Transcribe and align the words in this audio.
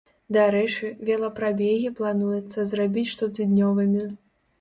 Дарэчы, 0.35 0.87
велапрабегі 1.09 1.91
плануецца 1.99 2.65
зрабіць 2.71 3.05
штотыднёвымі. 3.13 4.03